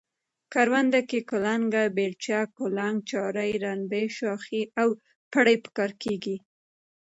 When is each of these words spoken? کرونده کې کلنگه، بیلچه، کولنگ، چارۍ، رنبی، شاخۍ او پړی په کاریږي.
کرونده 0.53 1.01
کې 1.09 1.19
کلنگه، 1.29 1.83
بیلچه، 1.95 2.39
کولنگ، 2.57 2.97
چارۍ، 3.09 3.51
رنبی، 3.63 4.05
شاخۍ 4.17 4.61
او 4.81 4.87
پړی 5.31 5.55
په 5.63 5.69
کاریږي. 5.77 6.37